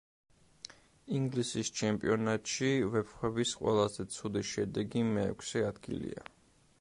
[1.17, 6.25] ინგლისის ჩემპიონატში „ვეფხვების“ ყველაზე ცუდი შედეგი მეექვსე ადგილია.